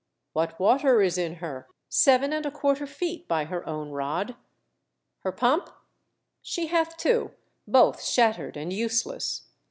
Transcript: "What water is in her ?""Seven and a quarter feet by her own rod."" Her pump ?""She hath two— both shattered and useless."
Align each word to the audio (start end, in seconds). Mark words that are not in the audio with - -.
"What 0.33 0.59
water 0.59 1.03
is 1.03 1.15
in 1.19 1.35
her 1.35 1.67
?""Seven 2.03 2.33
and 2.33 2.43
a 2.47 2.49
quarter 2.49 2.87
feet 2.87 3.27
by 3.27 3.45
her 3.45 3.63
own 3.69 3.91
rod."" 3.91 4.35
Her 5.19 5.31
pump 5.31 5.69
?""She 6.41 6.65
hath 6.65 6.97
two— 6.97 7.33
both 7.77 8.01
shattered 8.03 8.57
and 8.57 8.73
useless." 8.73 9.43